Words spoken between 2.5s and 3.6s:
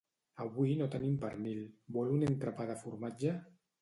de formatge?